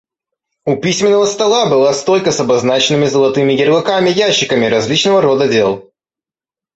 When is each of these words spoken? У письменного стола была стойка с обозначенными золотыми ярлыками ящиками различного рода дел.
У 0.65 0.77
письменного 0.77 1.27
стола 1.27 1.67
была 1.69 1.93
стойка 1.93 2.31
с 2.31 2.39
обозначенными 2.39 3.05
золотыми 3.05 3.53
ярлыками 3.53 4.09
ящиками 4.09 4.65
различного 4.65 5.21
рода 5.21 5.47
дел. 5.47 5.91